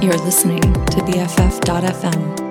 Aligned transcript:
You're 0.00 0.16
listening 0.18 0.60
to 0.60 1.00
BFF.FM. 1.00 2.47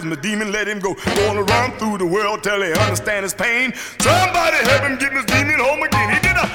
cause 0.00 0.08
my 0.08 0.16
demon 0.16 0.50
let 0.52 0.66
him 0.66 0.78
go. 0.80 0.94
Going 0.94 1.38
around 1.38 1.78
through 1.78 1.98
the 1.98 2.06
world 2.06 2.42
till 2.42 2.62
he 2.62 2.72
understand 2.72 3.22
his 3.24 3.34
pain. 3.34 3.72
Somebody 4.00 4.56
help 4.68 4.82
him 4.82 4.98
get 4.98 5.12
this 5.12 5.24
demon 5.26 5.58
home 5.58 5.82
again. 5.82 6.10
He 6.14 6.20
did 6.20 6.36
a. 6.36 6.50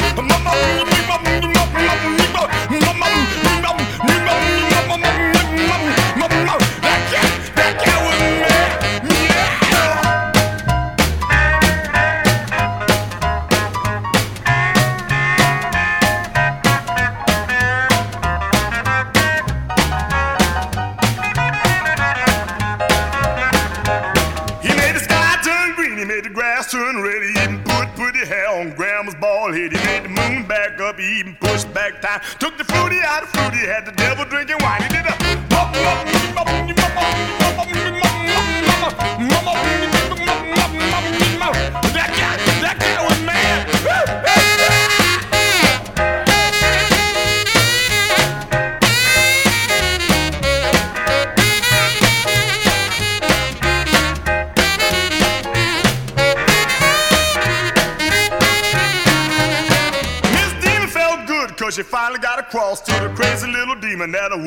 took 32.40 32.58
the 32.58 32.75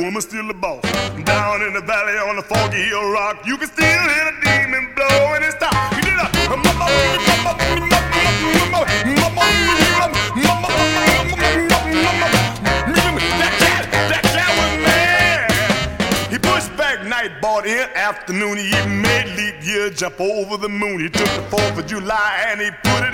woman, 0.09 0.23
still 0.23 0.47
the 0.49 0.55
boss. 0.55 0.81
Down 1.25 1.61
in 1.61 1.75
the 1.75 1.83
valley 1.83 2.17
on 2.17 2.37
the 2.37 2.43
foggy 2.43 2.83
hill 2.89 3.11
rock, 3.11 3.45
you 3.47 3.59
can 3.59 3.69
still 3.69 3.85
hear 3.85 4.25
the 4.25 4.37
demon 4.41 4.89
blowing 4.97 5.43
and 5.43 5.45
it's 5.45 5.61
You 5.97 6.03
did 6.03 6.17
a 6.17 6.57
mama, 6.57 6.89
Night 17.09 17.41
bought 17.41 17.67
in 17.67 17.89
afternoon, 17.95 18.59
he 18.59 18.69
even 18.69 19.01
made 19.01 19.27
leap 19.35 19.55
year 19.65 19.89
jump 19.89 20.21
over 20.21 20.59
the 20.59 20.69
moon. 20.69 21.01
He 21.01 21.09
took 21.09 21.27
the 21.29 21.57
4th 21.57 21.79
of 21.79 21.87
July 21.87 22.45
and 22.49 22.61
he 22.61 22.71
put 22.83 23.05
it. 23.05 23.08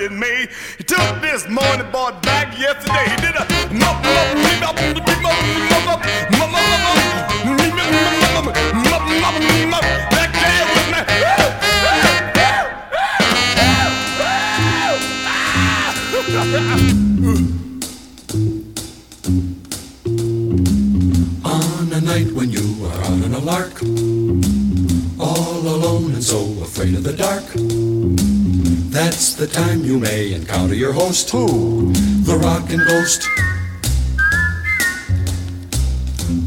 On 23.05 23.35
a 23.35 23.39
lark, 23.39 23.83
all 25.21 25.59
alone 25.59 26.13
and 26.15 26.25
so 26.25 26.41
afraid 26.63 26.95
of 26.95 27.05
the 27.05 27.13
dark. 27.13 27.45
That's 28.91 29.35
the 29.35 29.47
time 29.47 29.85
you 29.85 29.99
may 29.99 30.33
encounter 30.33 30.75
your 30.75 30.93
host, 30.93 31.29
who? 31.31 31.93
The 32.23 32.37
rockin' 32.37 32.85
ghost. 32.87 33.29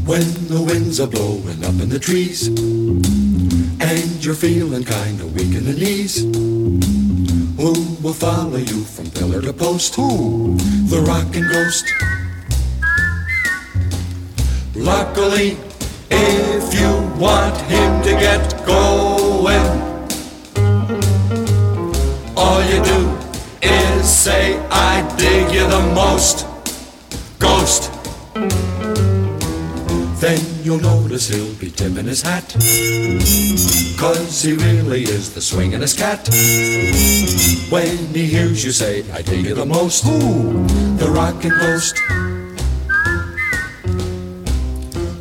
When 0.04 0.26
the 0.48 0.60
winds 0.60 0.98
are 1.00 1.06
blowing 1.06 1.64
up 1.64 1.80
in 1.80 1.90
the 1.90 1.98
trees, 1.98 2.48
and 2.48 4.24
you're 4.24 4.34
feeling 4.34 4.84
kinda 4.84 5.26
weak 5.26 5.54
in 5.54 5.64
the 5.64 5.74
knees. 5.74 6.22
Who 7.56 7.72
will 8.02 8.14
follow 8.14 8.56
you 8.56 8.84
from 8.84 9.10
pillar 9.10 9.42
to 9.42 9.52
post? 9.52 9.94
Who? 9.94 10.56
The 10.88 11.00
rockin' 11.02 11.48
ghost. 11.48 11.84
Luckily, 14.74 15.56
if 16.70 16.80
you 16.80 17.20
want 17.20 17.56
him 17.62 18.02
to 18.02 18.10
get 18.10 18.66
going, 18.66 19.66
all 22.36 22.62
you 22.62 22.82
do 22.84 23.18
is 23.62 24.06
say, 24.06 24.58
I 24.70 25.00
dig 25.16 25.54
you 25.54 25.66
the 25.66 25.80
most, 25.94 26.46
ghost. 27.38 27.90
Then 30.20 30.40
you'll 30.62 30.80
notice 30.80 31.28
he'll 31.28 31.54
be 31.54 31.70
tipping 31.70 32.06
his 32.06 32.22
hat, 32.22 32.54
cause 33.98 34.42
he 34.42 34.52
really 34.52 35.04
is 35.04 35.32
the 35.32 35.40
swingin'est 35.40 35.96
cat. 35.96 36.28
When 37.70 37.96
he 38.14 38.26
hears 38.26 38.64
you 38.64 38.72
say, 38.72 39.10
I 39.12 39.22
dig 39.22 39.46
you 39.46 39.54
the 39.54 39.66
most, 39.66 40.04
who? 40.04 40.66
The 40.96 41.08
rockin' 41.08 41.50
ghost. 41.50 41.96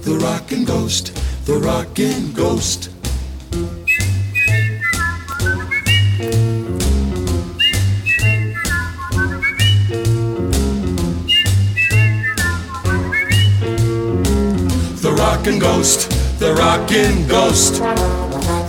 The 0.04 0.18
rockin' 0.22 0.66
ghost, 0.66 1.27
the 1.48 1.58
rockin' 1.60 2.34
ghost. 2.34 2.90
The 15.02 15.14
rockin' 15.14 15.60
ghost, 15.60 16.10
the 16.38 16.54
rockin' 16.54 17.28
ghost, 17.30 17.76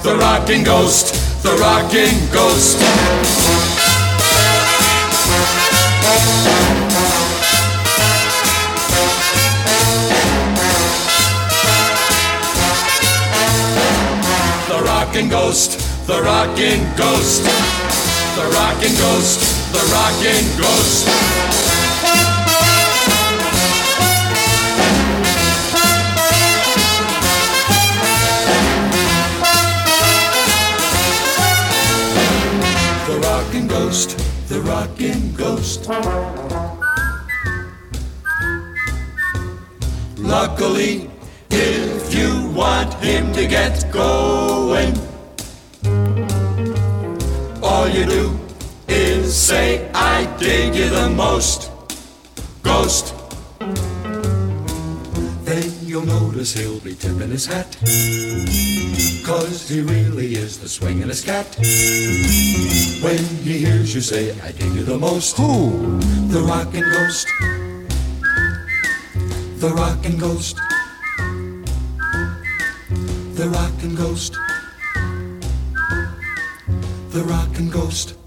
the 0.04 0.16
rockin' 0.16 0.62
ghost, 0.62 1.42
the 1.42 1.56
rockin' 1.56 2.32
ghost. 2.32 2.78
Rockin' 15.18 15.30
ghost, 15.30 16.06
the 16.06 16.22
rockin' 16.22 16.96
ghost, 16.96 17.42
the 18.36 18.44
rockin' 18.54 18.94
ghost, 18.98 19.40
the 19.72 19.82
rockin' 19.92 20.46
ghost. 20.56 21.06
The 33.08 33.18
rockin' 33.18 33.66
ghost, 33.66 34.48
the 34.48 34.60
rockin' 34.60 35.34
ghost. 35.34 35.88
Luckily, 40.16 41.10
if 41.50 42.14
you 42.14 42.50
want 42.54 42.94
him 42.94 43.32
to 43.32 43.48
get 43.48 43.90
going, 43.90 45.07
all 47.88 47.94
you 47.94 48.04
do 48.04 48.38
is 48.88 49.34
say, 49.34 49.90
I 49.94 50.26
dig 50.38 50.74
you 50.74 50.88
the 50.90 51.08
most, 51.10 51.70
ghost. 52.62 53.14
Then 55.44 55.72
you'll 55.82 56.04
notice 56.04 56.52
he'll 56.52 56.80
be 56.80 56.94
tipping 56.94 57.30
his 57.30 57.46
hat, 57.46 57.76
cause 59.24 59.68
he 59.68 59.80
really 59.80 60.34
is 60.34 60.58
the 60.58 60.66
swingin'est 60.66 61.24
cat. 61.24 61.46
When 63.02 63.24
he 63.42 63.58
hears 63.58 63.94
you 63.94 64.00
say, 64.00 64.38
I 64.40 64.52
dig 64.52 64.72
you 64.74 64.82
the 64.82 64.98
most, 64.98 65.36
who? 65.36 65.98
The 66.28 66.40
rockin' 66.40 66.88
ghost. 66.90 67.28
The 69.60 69.70
rockin' 69.70 70.18
ghost. 70.18 70.56
The 73.34 73.48
rockin' 73.48 73.94
ghost. 73.94 74.47
The 77.10 77.24
rockin' 77.24 77.70
ghost. 77.70 78.17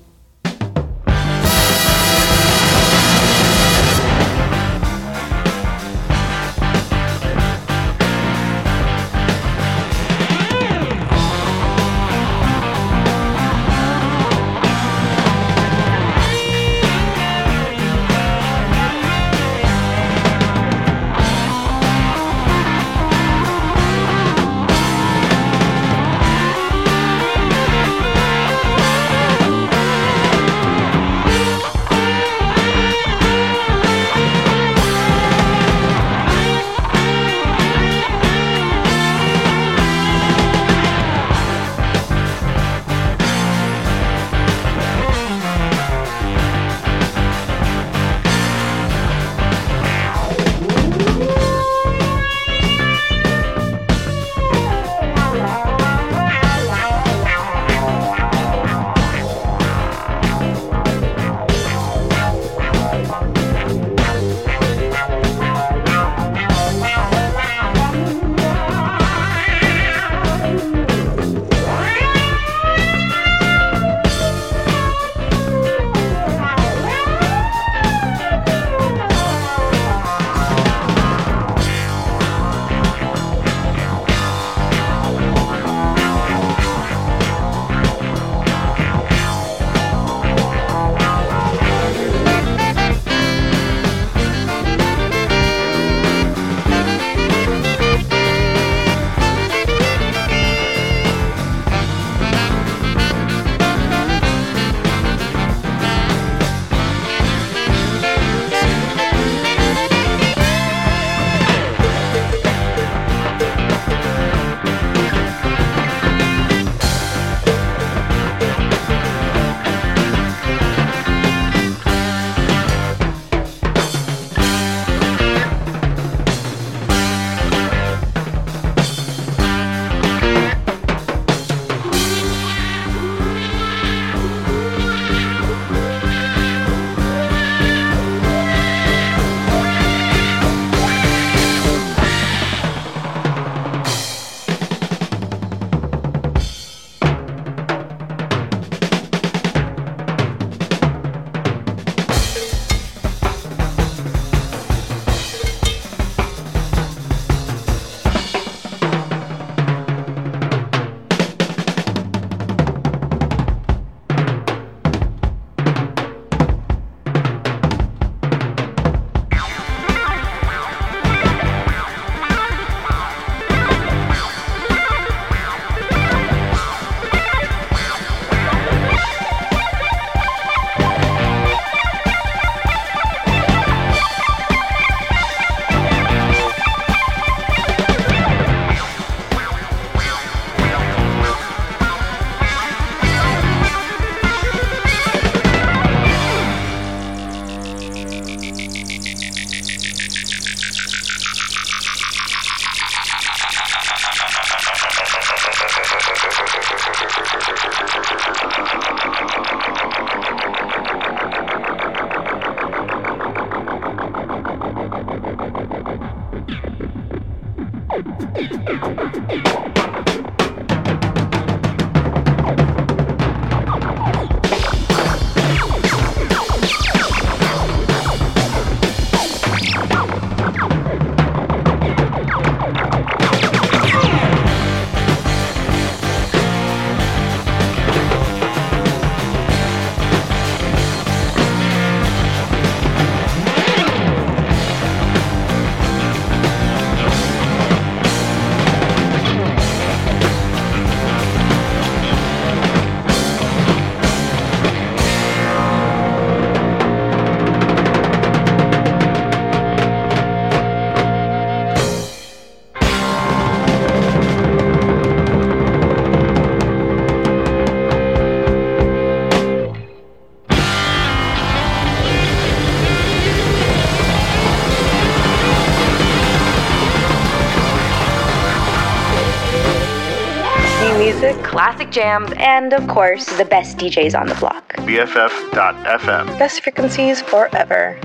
Jams, 281.92 282.32
and 282.38 282.74
of 282.74 282.88
course, 282.88 283.26
the 283.38 283.46
best 283.46 283.78
DJs 283.78 284.20
on 284.20 284.28
the 284.28 284.36
block. 284.36 284.74
BFF.FM. 284.78 286.40
Best 286.40 286.62
frequencies 286.64 287.22
forever. 287.22 288.00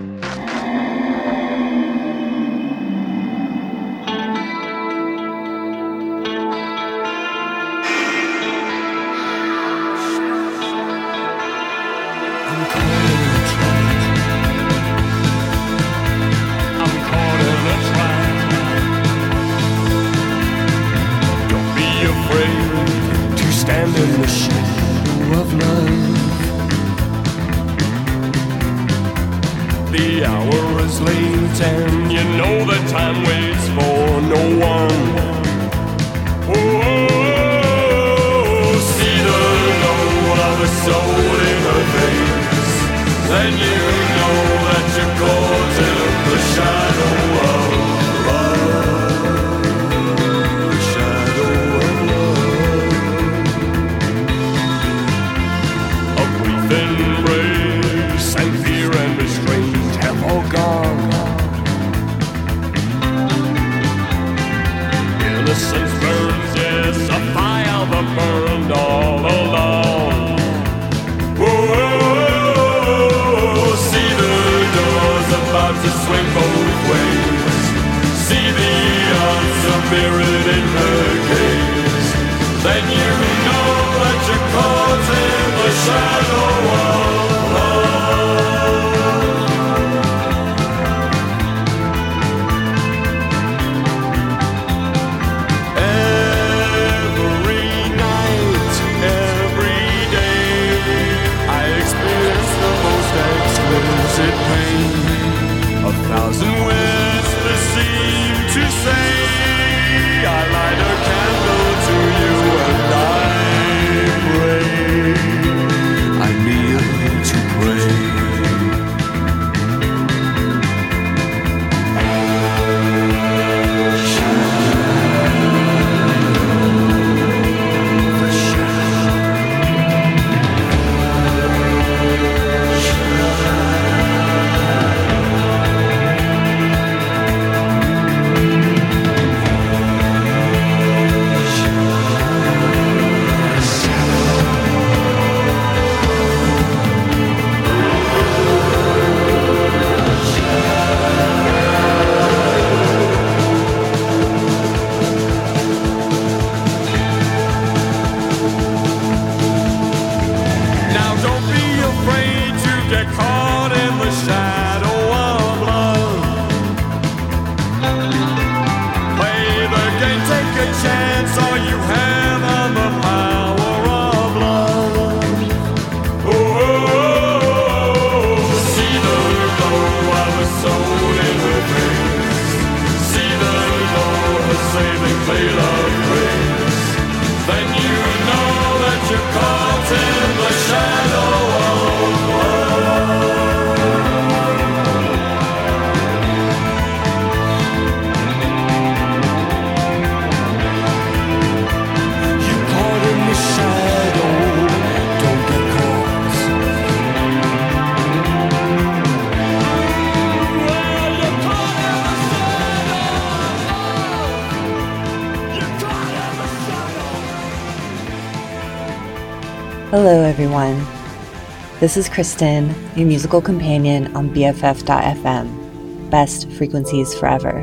This 221.87 221.97
is 221.97 222.09
Kristen, 222.09 222.75
your 222.97 223.07
musical 223.07 223.41
companion 223.41 224.13
on 224.17 224.31
BFF.FM, 224.31 226.11
best 226.11 226.51
frequencies 226.51 227.15
forever. 227.15 227.59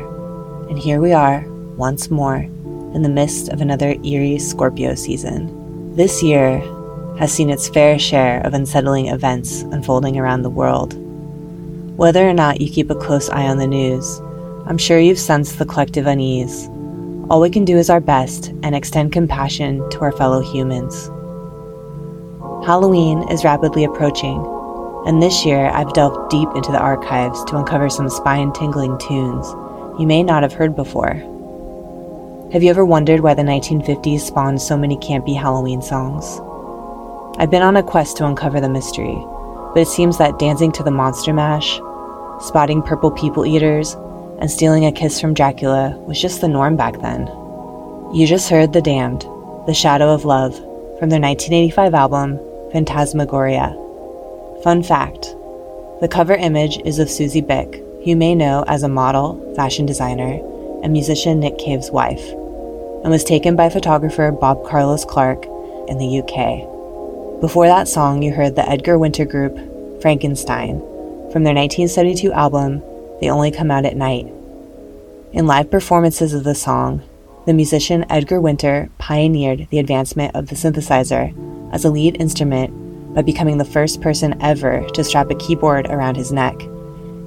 And 0.70 0.78
here 0.78 0.98
we 0.98 1.12
are, 1.12 1.44
once 1.76 2.10
more, 2.10 2.36
in 2.36 3.02
the 3.02 3.10
midst 3.10 3.50
of 3.50 3.60
another 3.60 3.96
eerie 4.02 4.38
Scorpio 4.38 4.94
season. 4.94 5.94
This 5.94 6.22
year 6.22 6.60
has 7.18 7.34
seen 7.34 7.50
its 7.50 7.68
fair 7.68 7.98
share 7.98 8.40
of 8.46 8.54
unsettling 8.54 9.08
events 9.08 9.60
unfolding 9.60 10.16
around 10.16 10.40
the 10.40 10.48
world. 10.48 10.94
Whether 11.98 12.26
or 12.26 12.32
not 12.32 12.62
you 12.62 12.72
keep 12.72 12.88
a 12.88 12.94
close 12.94 13.28
eye 13.28 13.46
on 13.46 13.58
the 13.58 13.66
news, 13.66 14.20
I'm 14.64 14.78
sure 14.78 14.98
you've 14.98 15.18
sensed 15.18 15.58
the 15.58 15.66
collective 15.66 16.06
unease. 16.06 16.66
All 17.28 17.42
we 17.42 17.50
can 17.50 17.66
do 17.66 17.76
is 17.76 17.90
our 17.90 18.00
best 18.00 18.48
and 18.62 18.74
extend 18.74 19.12
compassion 19.12 19.86
to 19.90 20.00
our 20.00 20.12
fellow 20.12 20.40
humans. 20.40 21.10
Halloween 22.64 23.28
is 23.30 23.44
rapidly 23.44 23.84
approaching, 23.84 24.38
and 25.04 25.22
this 25.22 25.44
year 25.44 25.66
I've 25.66 25.92
delved 25.92 26.30
deep 26.30 26.48
into 26.54 26.72
the 26.72 26.78
archives 26.78 27.44
to 27.44 27.58
uncover 27.58 27.90
some 27.90 28.08
spine 28.08 28.54
tingling 28.54 28.96
tunes 28.96 29.46
you 30.00 30.06
may 30.06 30.22
not 30.22 30.42
have 30.42 30.54
heard 30.54 30.74
before. 30.74 31.12
Have 32.54 32.62
you 32.62 32.70
ever 32.70 32.86
wondered 32.86 33.20
why 33.20 33.34
the 33.34 33.42
1950s 33.42 34.20
spawned 34.20 34.62
so 34.62 34.78
many 34.78 34.96
campy 34.96 35.38
Halloween 35.38 35.82
songs? 35.82 36.40
I've 37.38 37.50
been 37.50 37.60
on 37.60 37.76
a 37.76 37.82
quest 37.82 38.16
to 38.16 38.26
uncover 38.26 38.62
the 38.62 38.68
mystery, 38.70 39.14
but 39.74 39.80
it 39.80 39.88
seems 39.88 40.16
that 40.16 40.38
dancing 40.38 40.72
to 40.72 40.82
the 40.82 40.90
Monster 40.90 41.34
Mash, 41.34 41.78
spotting 42.40 42.80
purple 42.80 43.10
people 43.10 43.44
eaters, 43.44 43.92
and 44.38 44.50
stealing 44.50 44.86
a 44.86 44.92
kiss 44.92 45.20
from 45.20 45.34
Dracula 45.34 45.98
was 46.06 46.18
just 46.18 46.40
the 46.40 46.48
norm 46.48 46.76
back 46.76 46.98
then. 47.02 47.26
You 48.14 48.26
just 48.26 48.48
heard 48.48 48.72
The 48.72 48.80
Damned, 48.80 49.28
The 49.66 49.74
Shadow 49.74 50.08
of 50.14 50.24
Love, 50.24 50.54
from 50.98 51.10
their 51.10 51.20
1985 51.20 51.92
album, 51.92 52.40
Phantasmagoria. 52.74 53.68
Fun 54.64 54.82
fact 54.82 55.32
the 56.00 56.08
cover 56.10 56.34
image 56.34 56.76
is 56.84 56.98
of 56.98 57.08
Susie 57.08 57.40
Bick, 57.40 57.76
who 57.76 58.10
you 58.10 58.16
may 58.16 58.34
know 58.34 58.64
as 58.66 58.82
a 58.82 58.88
model, 58.88 59.54
fashion 59.54 59.86
designer, 59.86 60.40
and 60.82 60.92
musician 60.92 61.38
Nick 61.38 61.56
Cave's 61.56 61.92
wife, 61.92 62.32
and 63.04 63.10
was 63.10 63.22
taken 63.22 63.54
by 63.54 63.68
photographer 63.68 64.32
Bob 64.32 64.66
Carlos 64.66 65.04
Clark 65.04 65.46
in 65.86 65.98
the 65.98 66.18
UK. 66.20 67.40
Before 67.40 67.68
that 67.68 67.86
song, 67.86 68.24
you 68.24 68.32
heard 68.32 68.56
the 68.56 68.68
Edgar 68.68 68.98
Winter 68.98 69.24
group 69.24 69.54
Frankenstein 70.02 70.80
from 71.30 71.44
their 71.44 71.54
1972 71.54 72.32
album 72.32 72.82
They 73.20 73.30
Only 73.30 73.52
Come 73.52 73.70
Out 73.70 73.84
at 73.84 73.96
Night. 73.96 74.26
In 75.32 75.46
live 75.46 75.70
performances 75.70 76.34
of 76.34 76.42
the 76.42 76.56
song, 76.56 77.02
the 77.46 77.54
musician 77.54 78.04
Edgar 78.10 78.40
Winter 78.40 78.90
pioneered 78.98 79.68
the 79.70 79.78
advancement 79.78 80.34
of 80.34 80.48
the 80.48 80.56
synthesizer 80.56 81.32
as 81.74 81.84
a 81.84 81.90
lead 81.90 82.18
instrument 82.20 82.72
by 83.14 83.20
becoming 83.20 83.58
the 83.58 83.64
first 83.64 84.00
person 84.00 84.40
ever 84.40 84.86
to 84.94 85.04
strap 85.04 85.28
a 85.30 85.34
keyboard 85.34 85.86
around 85.86 86.16
his 86.16 86.32
neck, 86.32 86.56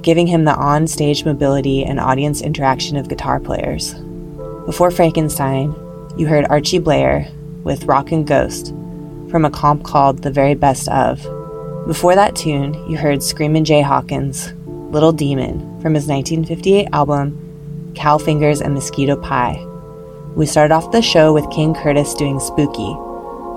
giving 0.02 0.26
him 0.26 0.46
the 0.46 0.56
on 0.56 0.88
stage 0.88 1.26
mobility 1.26 1.84
and 1.84 2.00
audience 2.00 2.42
interaction 2.42 2.96
of 2.98 3.10
guitar 3.10 3.40
players. 3.40 3.94
Before 4.66 4.90
Frankenstein, 4.90 5.76
you 6.18 6.28
heard 6.28 6.46
Archie 6.50 6.80
Bleyer 6.80 7.28
with 7.64 7.84
Rockin' 7.86 8.26
Ghost 8.26 8.74
from 9.30 9.44
a 9.44 9.52
comp 9.52 9.84
called 9.84 10.24
The 10.24 10.32
Very 10.32 10.56
Best 10.56 10.88
of. 10.88 11.22
Before 11.86 12.16
that 12.16 12.36
tune, 12.36 12.74
you 12.90 12.98
heard 12.98 13.22
Screamin' 13.22 13.66
Jay 13.66 13.82
Hawkins' 13.82 14.54
Little 14.66 15.12
Demon 15.12 15.60
from 15.82 15.94
his 15.94 16.08
1958 16.08 16.88
album 16.94 17.94
Cow 17.96 18.18
Fingers 18.18 18.62
and 18.62 18.74
Mosquito 18.74 19.18
Pie. 19.18 19.62
We 20.36 20.46
started 20.46 20.74
off 20.74 20.92
the 20.92 21.02
show 21.02 21.34
with 21.34 21.50
King 21.50 21.74
Curtis 21.74 22.14
doing 22.14 22.40
Spooky 22.40 22.96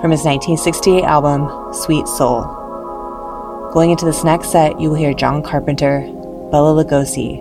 from 0.00 0.10
his 0.10 0.24
1968 0.24 1.04
album 1.04 1.48
Sweet 1.72 2.08
Soul. 2.08 2.42
Going 3.72 3.90
into 3.90 4.04
this 4.04 4.24
next 4.24 4.50
set, 4.50 4.80
you 4.80 4.88
will 4.88 4.96
hear 4.96 5.14
John 5.14 5.42
Carpenter, 5.42 6.00
Bela 6.50 6.82
Lugosi 6.82 7.38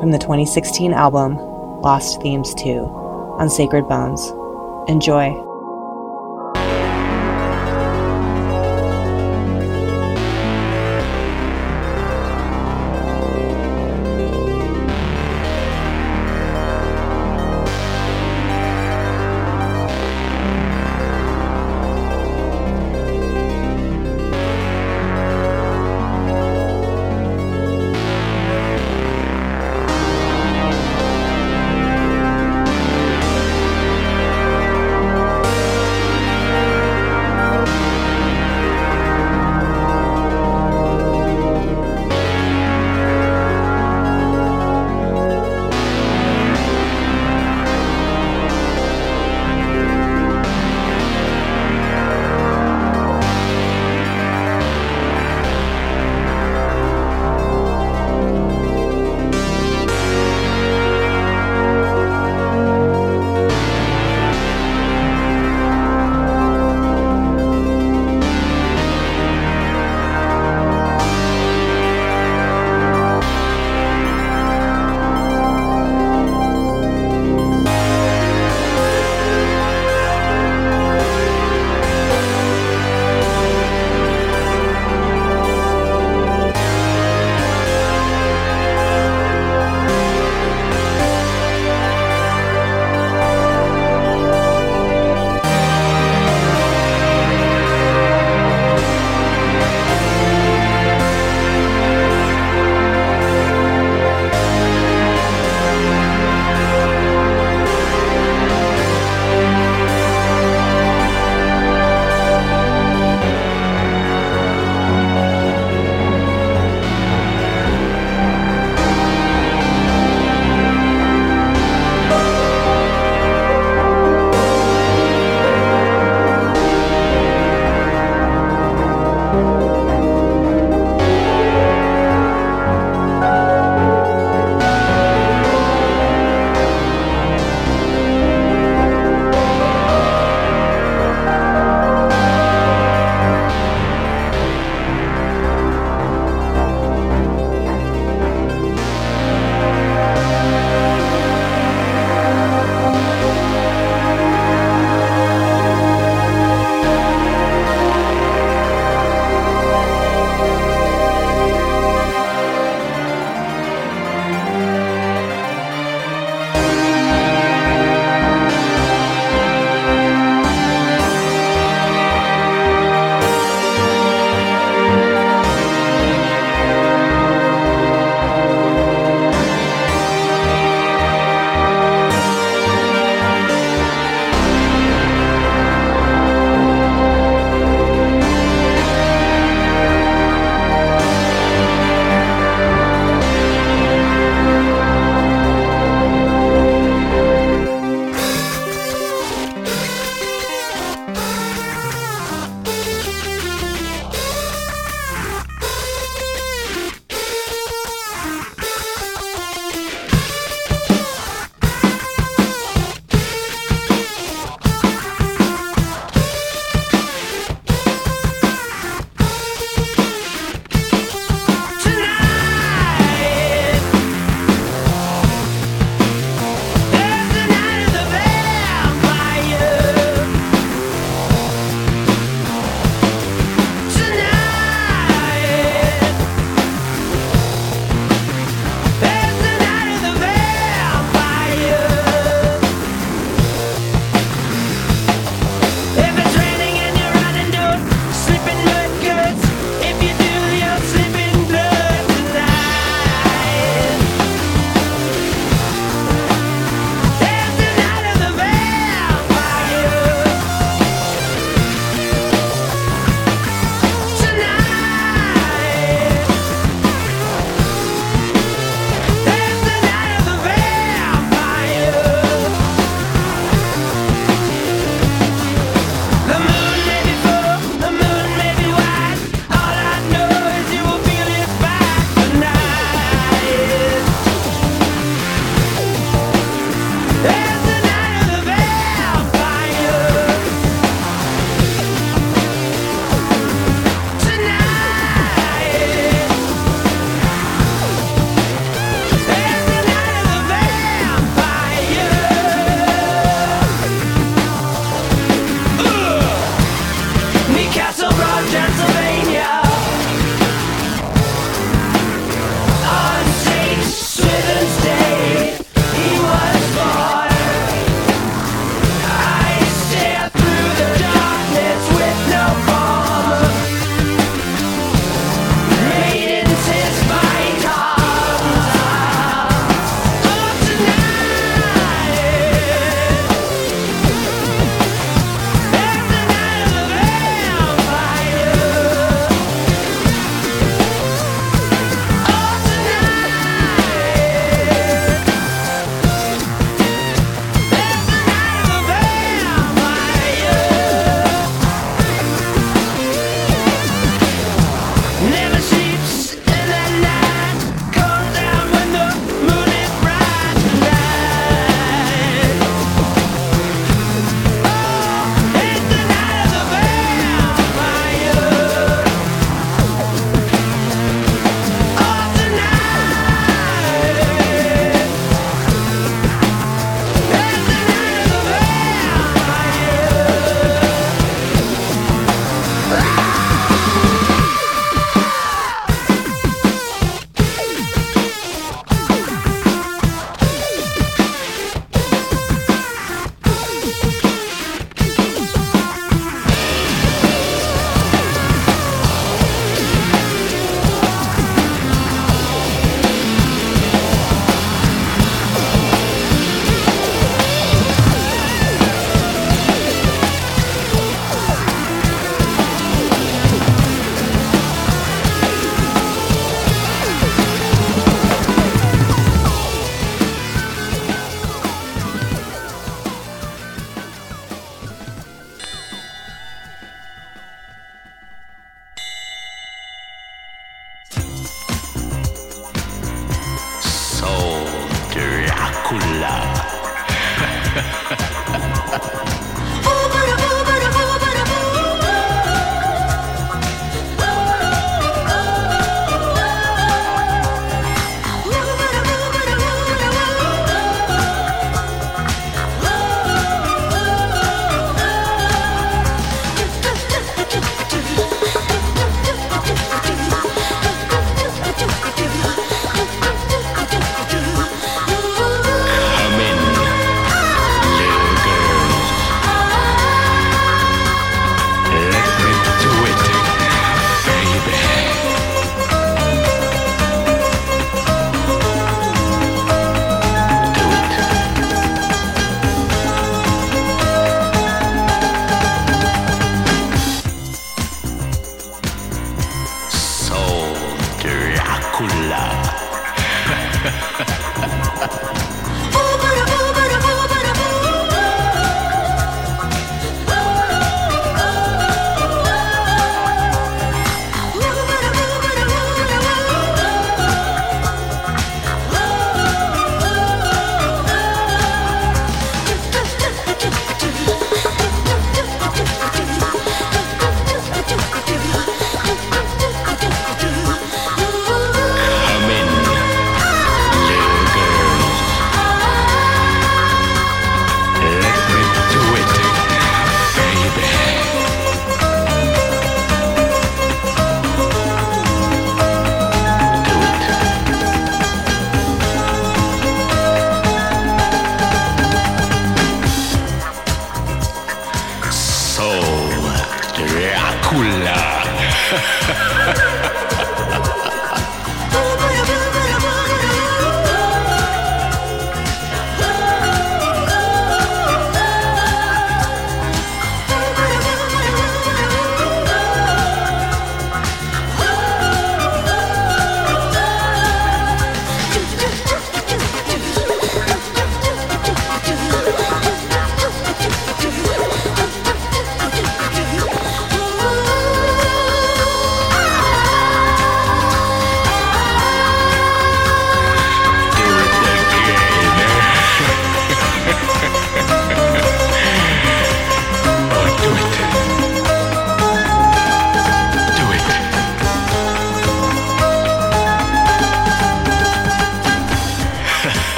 from 0.00 0.10
the 0.10 0.18
2016 0.18 0.92
album 0.92 1.36
Lost 1.82 2.20
Themes 2.22 2.54
2 2.54 2.80
on 3.38 3.48
Sacred 3.48 3.86
Bones. 3.88 4.32
Enjoy. 4.88 5.47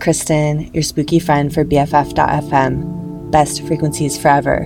Kristen, 0.00 0.72
your 0.72 0.82
spooky 0.82 1.18
friend 1.18 1.52
for 1.52 1.62
BFF.fm, 1.62 3.30
best 3.30 3.66
frequencies 3.66 4.16
forever. 4.16 4.64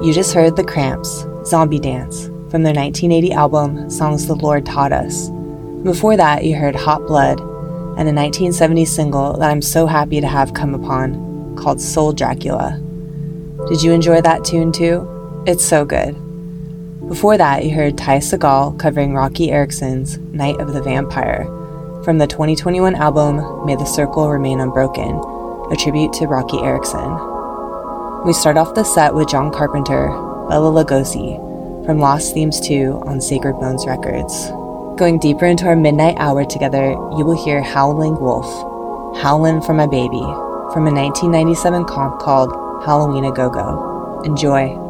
You 0.00 0.12
just 0.12 0.32
heard 0.32 0.54
The 0.54 0.62
Cramps, 0.62 1.26
Zombie 1.44 1.80
Dance, 1.80 2.26
from 2.50 2.62
their 2.62 2.72
1980 2.72 3.32
album 3.32 3.90
Songs 3.90 4.28
the 4.28 4.36
Lord 4.36 4.64
Taught 4.64 4.92
Us. 4.92 5.28
Before 5.82 6.16
that, 6.16 6.44
you 6.44 6.54
heard 6.54 6.76
Hot 6.76 7.04
Blood 7.06 7.40
and 7.40 8.08
a 8.08 8.14
1970 8.14 8.84
single 8.84 9.32
that 9.38 9.50
I'm 9.50 9.60
so 9.60 9.88
happy 9.88 10.20
to 10.20 10.28
have 10.28 10.54
come 10.54 10.72
upon 10.72 11.56
called 11.56 11.80
Soul 11.80 12.12
Dracula. 12.12 12.80
Did 13.68 13.82
you 13.82 13.92
enjoy 13.92 14.20
that 14.20 14.44
tune 14.44 14.70
too? 14.70 15.42
It's 15.48 15.64
so 15.64 15.84
good. 15.84 16.14
Before 17.08 17.36
that, 17.36 17.64
you 17.64 17.74
heard 17.74 17.98
Ty 17.98 18.18
Segall 18.18 18.78
covering 18.78 19.14
Roky 19.14 19.50
Erickson's 19.50 20.16
Night 20.18 20.60
of 20.60 20.72
the 20.72 20.82
Vampire 20.82 21.44
from 22.04 22.18
the 22.18 22.26
2021 22.26 22.94
album 22.96 23.64
May 23.64 23.76
the 23.76 23.86
Circle 23.86 24.28
Remain 24.28 24.60
Unbroken, 24.60 25.16
a 25.72 25.76
tribute 25.76 26.12
to 26.12 26.26
Roky 26.26 26.58
Erickson. 26.58 27.08
We 28.26 28.34
start 28.34 28.58
off 28.58 28.74
the 28.74 28.84
set 28.84 29.14
with 29.14 29.28
John 29.28 29.50
Carpenter, 29.50 30.08
Bela 30.48 30.70
Lugosi, 30.70 31.36
from 31.86 32.00
Lost 32.00 32.34
Themes 32.34 32.60
2 32.60 33.04
on 33.06 33.22
Sacred 33.22 33.54
Bones 33.54 33.86
Records. 33.86 34.48
Going 34.98 35.18
deeper 35.18 35.46
into 35.46 35.64
our 35.64 35.76
midnight 35.76 36.16
hour 36.18 36.44
together, 36.44 36.90
you 36.90 37.24
will 37.24 37.42
hear 37.42 37.62
Howlin' 37.62 38.20
Wolf, 38.20 38.46
Howlin' 39.22 39.62
for 39.62 39.72
My 39.72 39.86
Baby, 39.86 40.20
from 40.74 40.86
a 40.86 40.92
1997 40.92 41.86
comp 41.86 42.20
called 42.20 42.52
Halloween 42.84 43.24
a 43.24 43.32
Go 43.32 43.48
Go. 43.48 44.20
Enjoy. 44.26 44.83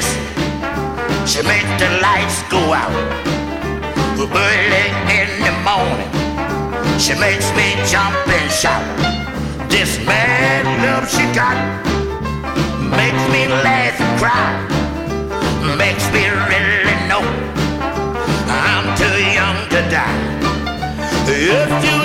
Time 0.00 1.26
she 1.26 1.42
makes 1.42 1.68
the 1.80 1.88
lights 2.02 2.42
go 2.50 2.72
out. 2.72 2.92
Early 4.18 4.88
in 5.18 5.30
the 5.42 5.54
morning, 5.64 6.10
she 6.98 7.14
makes 7.18 7.48
me 7.56 7.74
jump 7.86 8.14
and 8.28 8.50
shout. 8.50 8.84
This 9.70 9.98
mad 10.04 10.64
love 10.84 11.08
she 11.08 11.24
got 11.34 11.56
makes 12.90 13.24
me 13.32 13.46
laugh 13.48 14.00
and 14.00 14.18
cry. 14.18 14.68
Makes 15.76 16.06
me 16.12 16.28
really 16.28 16.96
know 17.08 17.22
I'm 18.48 18.96
too 18.96 19.18
young 19.32 19.68
to 19.70 19.80
die. 19.90 20.38
If 21.30 21.70
you 21.84 21.98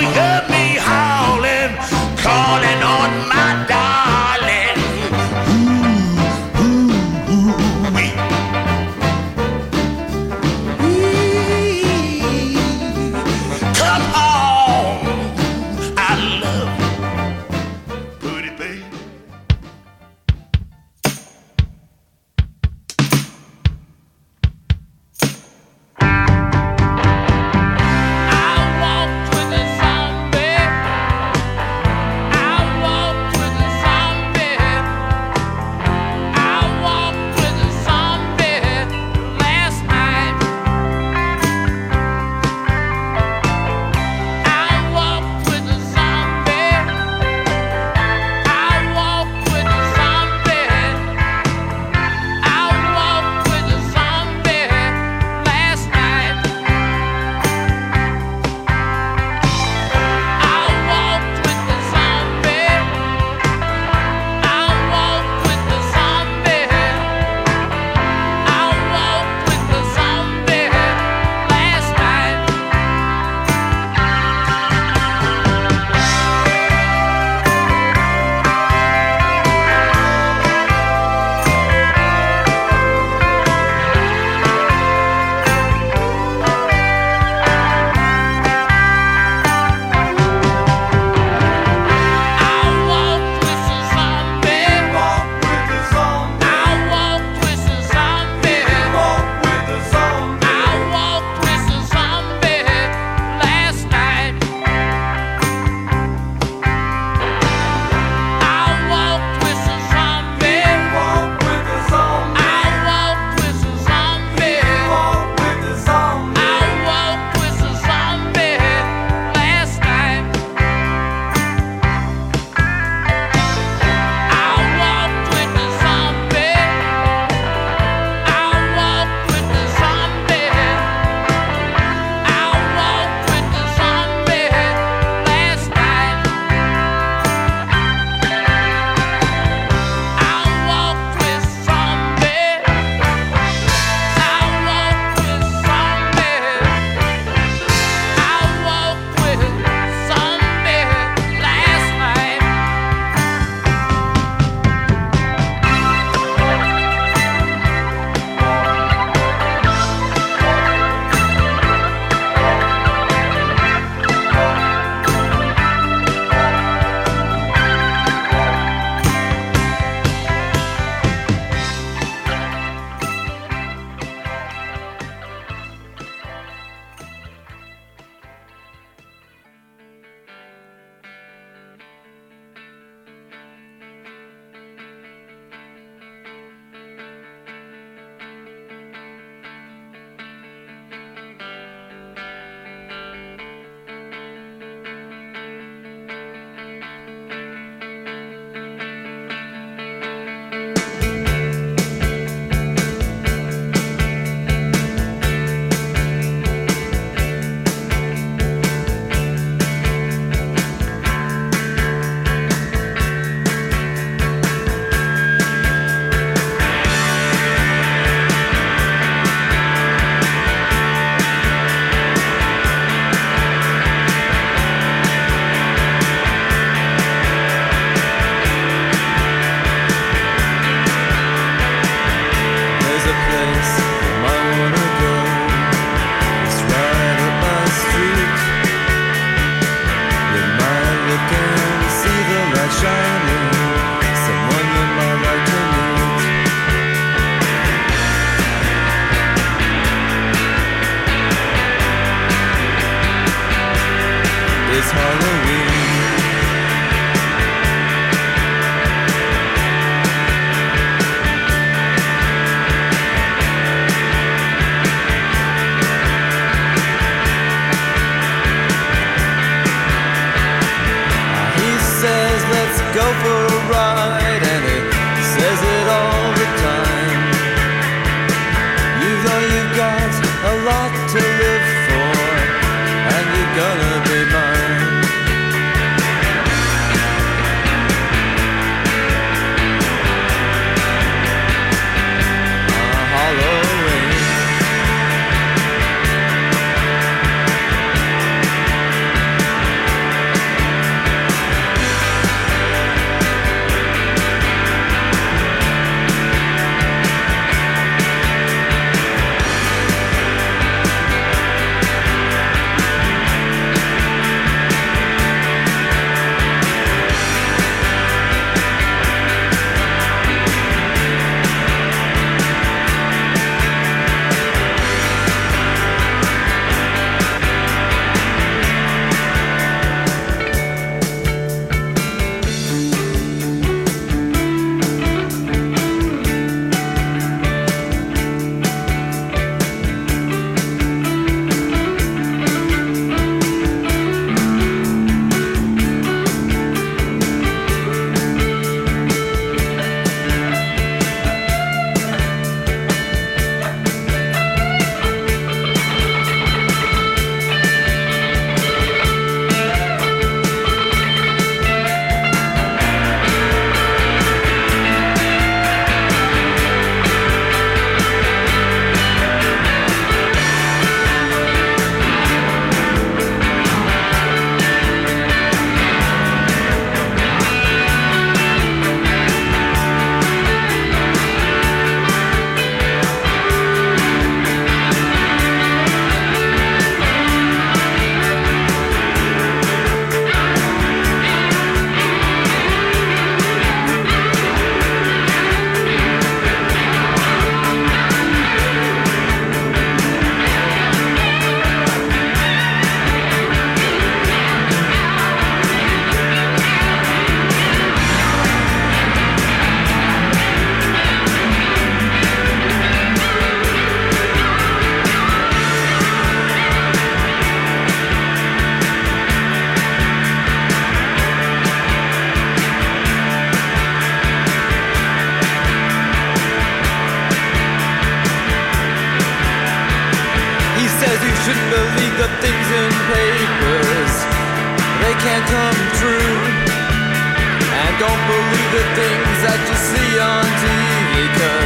don't 438.06 438.24
believe 438.28 438.70
the 438.76 438.84
things 439.00 439.36
that 439.44 439.60
you 439.68 439.76
see 439.88 440.12
on 440.20 440.44
TV, 440.60 441.12
cause 441.38 441.63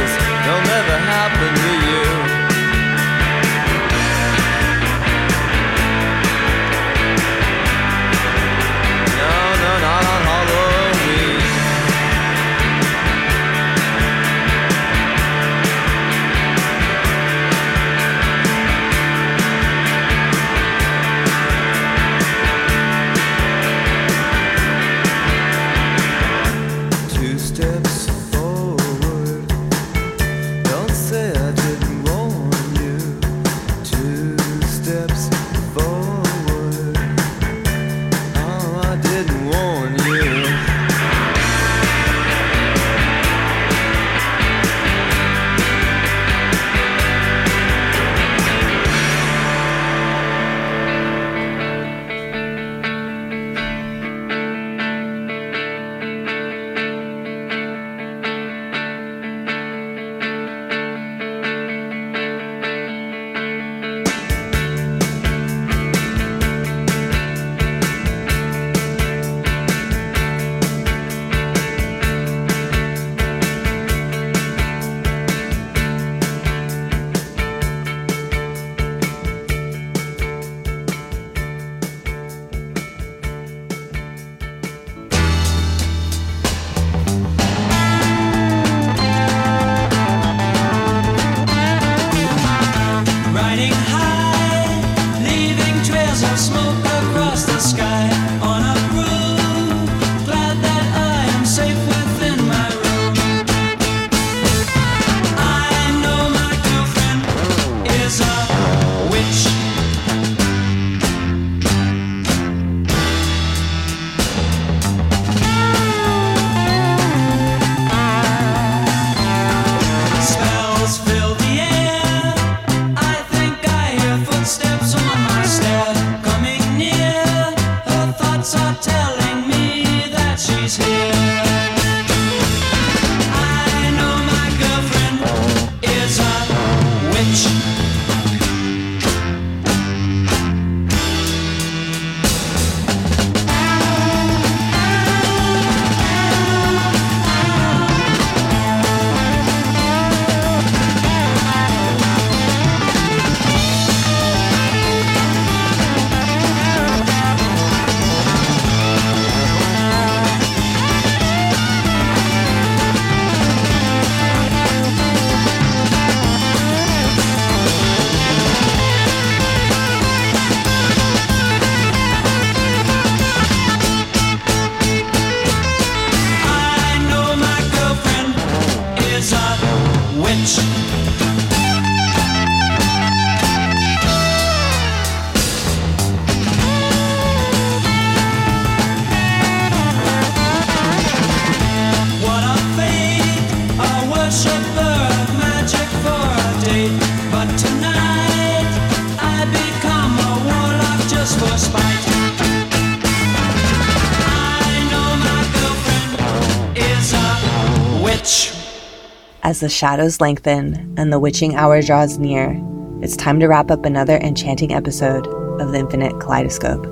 As 209.59 209.61
the 209.61 209.67
shadows 209.67 210.21
lengthen 210.21 210.93
and 210.95 211.11
the 211.11 211.19
witching 211.19 211.55
hour 211.55 211.81
draws 211.81 212.17
near, 212.17 212.57
it's 213.01 213.17
time 213.17 213.41
to 213.41 213.47
wrap 213.49 213.69
up 213.69 213.83
another 213.83 214.15
enchanting 214.19 214.73
episode 214.73 215.27
of 215.59 215.73
the 215.73 215.79
Infinite 215.79 216.17
Kaleidoscope. 216.21 216.87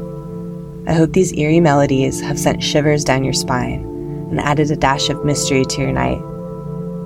I 0.86 0.92
hope 0.92 1.14
these 1.14 1.32
eerie 1.32 1.62
melodies 1.62 2.20
have 2.20 2.38
sent 2.38 2.62
shivers 2.62 3.06
down 3.06 3.24
your 3.24 3.32
spine 3.32 3.86
and 4.32 4.42
added 4.42 4.70
a 4.70 4.76
dash 4.76 5.08
of 5.08 5.24
mystery 5.24 5.64
to 5.64 5.82
your 5.82 5.94
night. 5.94 6.20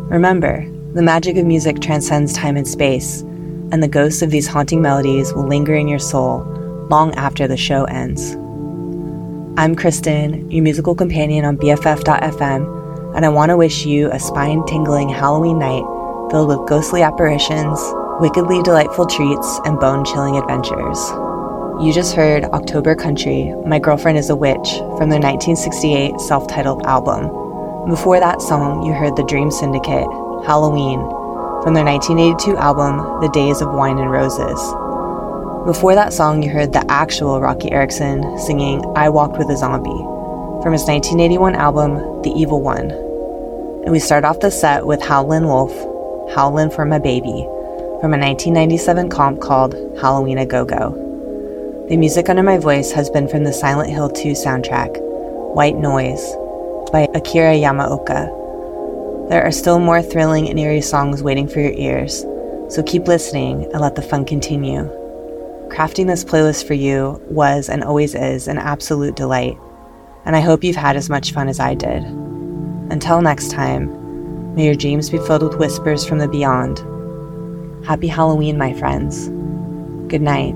Remember, 0.10 0.68
the 0.94 1.04
magic 1.04 1.38
of 1.38 1.46
music 1.46 1.80
transcends 1.80 2.34
time 2.34 2.58
and 2.58 2.68
space, 2.68 3.22
and 3.22 3.84
the 3.84 3.88
ghosts 3.88 4.24
of 4.24 4.32
these 4.32 4.48
haunting 4.48 4.82
melodies 4.82 5.32
will 5.32 5.46
linger 5.46 5.76
in 5.76 5.88
your 5.88 6.00
soul 6.00 6.40
long 6.90 7.14
after 7.14 7.48
the 7.48 7.56
show 7.56 7.84
ends. 7.84 8.34
I'm 9.60 9.76
Kristen, 9.76 10.50
your 10.50 10.64
musical 10.64 10.96
companion 10.96 11.46
on 11.46 11.58
BFF.fm, 11.58 12.81
and 13.16 13.26
I 13.26 13.30
want 13.30 13.50
to 13.50 13.58
wish 13.58 13.86
you 13.86 14.10
a 14.12 14.20
spine 14.20 14.66
tingling 14.66 15.10
Halloween 15.10 15.60
night 15.60 15.84
filled 16.32 16.48
with 16.48 16.70
ghostly 16.70 17.02
apparitions, 17.02 17.80
wickedly 18.20 18.62
delightful 18.64 19.06
treats, 19.06 19.60
and 19.66 19.80
bone 19.80 20.06
chilling 20.06 20.38
adventures. 20.38 20.98
You 21.84 21.92
just 21.94 22.16
heard 22.16 22.46
October 22.46 22.96
Country, 22.96 23.54
My 23.66 23.80
Girlfriend 23.80 24.18
is 24.18 24.30
a 24.30 24.36
Witch 24.36 24.70
from 24.98 25.10
their 25.10 25.20
1968 25.20 26.20
self 26.22 26.48
titled 26.48 26.86
album. 26.86 27.28
Before 27.90 28.20
that 28.20 28.42
song, 28.42 28.84
you 28.84 28.94
heard 28.94 29.16
The 29.16 29.26
Dream 29.26 29.52
Syndicate, 29.52 30.08
Halloween, 30.46 31.00
from 31.64 31.74
their 31.74 31.84
1982 31.84 32.56
album 32.58 33.20
The 33.22 33.30
Days 33.30 33.62
of 33.62 33.74
Wine 33.74 33.98
and 33.98 34.12
Roses. 34.12 34.60
Before 35.66 35.96
that 35.96 36.14
song, 36.14 36.44
you 36.44 36.50
heard 36.50 36.72
the 36.72 36.90
actual 36.90 37.42
Roky 37.42 37.72
Erickson 37.72 38.38
singing 38.40 38.84
I 38.96 39.10
Walked 39.10 39.38
with 39.38 39.50
a 39.50 39.58
Zombie 39.58 40.11
from 40.62 40.74
his 40.74 40.84
1981 40.84 41.56
album 41.56 42.22
The 42.22 42.30
Evil 42.30 42.62
One. 42.62 42.92
And 43.84 43.92
we 43.92 44.00
start 44.00 44.24
off 44.24 44.42
the 44.42 44.52
set 44.52 44.86
with 44.86 45.02
Howlin' 45.02 45.46
Wolf, 45.46 45.72
Howlin' 46.36 46.70
for 46.70 46.86
My 46.86 47.00
Baby, 47.00 47.48
from 48.00 48.14
a 48.14 48.20
1997 48.20 49.10
comp 49.10 49.42
called 49.42 49.74
Halloween 50.00 50.38
a 50.38 50.46
Go 50.46 50.64
Go. 50.64 51.88
The 51.90 51.98
music 51.98 52.30
under 52.30 52.44
my 52.44 52.60
voice 52.60 52.92
has 52.92 53.10
been 53.10 53.28
from 53.28 53.44
the 53.44 53.52
Silent 53.52 53.90
Hill 53.90 54.10
2 54.12 54.34
soundtrack, 54.34 54.96
White 55.56 55.78
Noise, 55.78 56.24
by 56.92 57.08
Akira 57.16 57.56
Yamaoka. 57.56 59.30
There 59.30 59.44
are 59.44 59.52
still 59.52 59.80
more 59.80 60.04
thrilling 60.04 60.48
and 60.48 60.60
eerie 60.60 60.82
songs 60.82 61.24
waiting 61.24 61.48
for 61.48 61.60
your 61.60 61.74
ears, 61.74 62.22
so 62.70 62.84
keep 62.86 63.08
listening 63.08 63.64
and 63.72 63.82
let 63.82 63.96
the 63.96 64.04
fun 64.04 64.26
continue. 64.26 64.84
Crafting 65.70 66.06
this 66.06 66.24
playlist 66.24 66.68
for 66.68 66.76
you 66.76 67.20
was 67.30 67.68
and 67.68 67.84
always 67.84 68.14
is 68.14 68.48
an 68.48 68.60
absolute 68.60 69.16
delight, 69.16 69.58
and 70.26 70.36
I 70.36 70.40
hope 70.40 70.64
you've 70.64 70.76
had 70.76 70.96
as 70.96 71.10
much 71.10 71.32
fun 71.32 71.48
as 71.48 71.60
I 71.60 71.74
did. 71.74 72.04
Until 72.92 73.22
next 73.22 73.52
time, 73.52 74.56
may 74.56 74.66
your 74.66 74.76
dreams 74.76 75.10
be 75.10 75.18
filled 75.20 75.44
with 75.44 75.58
whispers 75.58 76.06
from 76.06 76.20
the 76.20 76.28
beyond. 76.28 76.80
Happy 77.86 78.08
Halloween, 78.08 78.58
my 78.58 78.74
friends. 78.74 79.30
Good 80.10 80.22
night. 80.22 80.56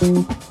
Mm-hmm. 0.00 0.47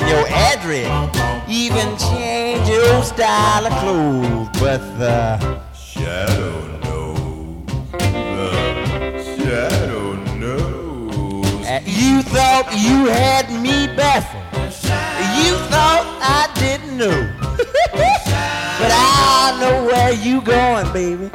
And 0.00 0.10
your 0.10 0.26
address, 0.28 1.48
even 1.48 1.96
change 1.98 2.68
your 2.68 3.02
style 3.02 3.66
of 3.66 3.72
clothes. 3.80 4.48
But 4.60 4.80
the 4.98 5.60
shadow 5.74 6.78
knows. 6.78 7.66
The 7.92 9.36
shadow 9.36 10.14
knows. 10.36 11.66
Uh, 11.66 11.80
you 11.84 12.22
thought 12.22 12.66
you 12.72 13.06
had 13.06 13.50
me 13.50 13.86
baffled. 13.96 14.40
You 15.44 15.54
thought 15.68 16.06
I 16.22 16.50
didn't 16.58 16.96
know. 16.96 17.36
but 17.56 18.92
I 18.92 19.58
know 19.60 19.84
where 19.84 20.12
you 20.12 20.40
going, 20.40 20.92
baby. 20.92 21.30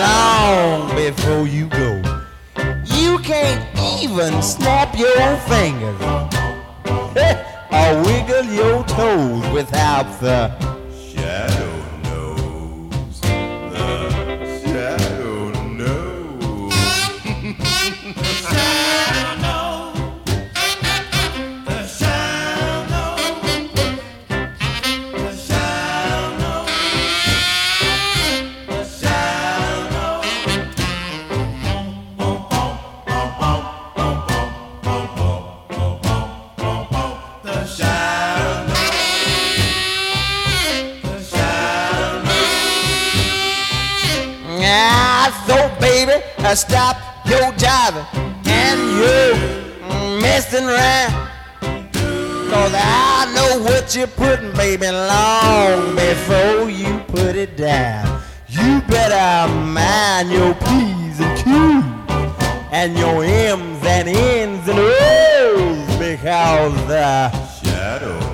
Long 0.00 0.94
before 0.94 1.46
you 1.46 1.66
go. 1.68 2.02
You 2.84 3.18
can't 3.18 3.64
even 4.02 4.42
snap 4.42 4.96
your 4.98 5.36
fingers. 5.48 5.96
or 7.72 8.02
wiggle 8.02 8.44
your 8.44 8.84
toes 8.84 9.48
without 9.52 10.06
the 10.20 10.69
Stop 46.54 46.96
your 47.26 47.52
jiving 47.52 48.04
and 48.46 48.80
you 48.98 50.20
messing 50.20 50.64
around. 50.64 51.28
Cause 52.50 52.72
I 52.74 53.32
know 53.34 53.62
what 53.62 53.94
you're 53.94 54.08
putting, 54.08 54.52
baby, 54.54 54.90
long 54.90 55.94
before 55.94 56.68
you 56.68 56.98
put 57.06 57.36
it 57.36 57.56
down. 57.56 58.22
You 58.48 58.80
better 58.88 59.54
mind 59.54 60.32
your 60.32 60.54
P's 60.54 61.20
and 61.20 61.38
Q's 61.38 61.84
and 62.72 62.98
your 62.98 63.22
M's 63.22 63.84
and 63.84 64.08
N's 64.08 64.68
and 64.68 64.78
O's 64.78 65.96
because 65.98 66.74
the 66.88 67.30
shadow 67.62 68.29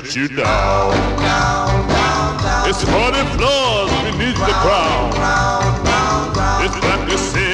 put 0.00 0.14
you 0.14 0.28
down. 0.28 0.92
It's 2.68 2.84
muddy 2.84 3.24
floors 3.34 3.90
beneath 4.04 4.36
the 4.36 4.54
ground. 4.62 5.14
It's 6.64 6.78
black 6.80 7.08
to 7.08 7.16
see. 7.16 7.45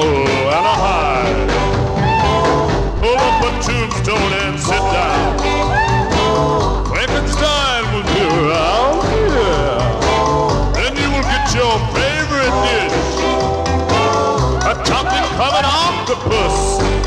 full 0.00 0.28
and 0.56 0.66
a 0.66 0.76
high. 0.84 1.34
Pull 3.00 3.18
up 3.28 3.38
a 3.48 3.50
tombstone 3.64 4.32
and 4.44 4.58
sit 4.58 4.84
down. 4.96 5.38
Frankenstein 6.88 7.82
will 7.92 8.06
be 8.14 8.22
around, 8.38 8.96
oh, 9.04 9.16
yeah. 9.36 10.72
Then 10.76 10.92
you 10.96 11.08
will 11.12 11.26
get 11.34 11.44
your 11.54 11.74
favorite 11.96 12.56
dish, 12.66 13.10
a 14.70 14.74
chocolate 14.88 15.30
covered 15.36 15.68
octopus. 15.68 16.99